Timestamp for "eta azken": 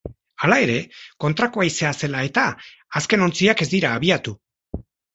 2.31-3.29